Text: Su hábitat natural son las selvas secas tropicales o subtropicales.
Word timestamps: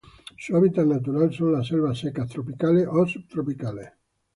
Su 0.35 0.57
hábitat 0.57 0.87
natural 0.87 1.31
son 1.31 1.53
las 1.53 1.67
selvas 1.67 1.99
secas 1.99 2.27
tropicales 2.27 2.87
o 2.91 3.05
subtropicales. 3.05 3.91